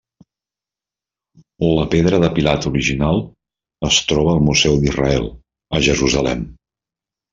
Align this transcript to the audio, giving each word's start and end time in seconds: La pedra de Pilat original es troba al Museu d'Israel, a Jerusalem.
La 1.79 1.83
pedra 1.91 2.21
de 2.23 2.31
Pilat 2.39 2.65
original 2.71 3.21
es 3.91 3.99
troba 4.13 4.33
al 4.39 4.43
Museu 4.49 4.81
d'Israel, 4.87 5.29
a 5.81 5.87
Jerusalem. 5.91 6.43